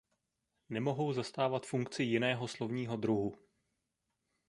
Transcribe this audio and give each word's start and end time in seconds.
Nemohou 0.69 1.13
zastávat 1.13 1.65
funkci 1.65 2.03
jiného 2.03 2.47
slovního 2.47 2.97
druhu. 2.97 3.35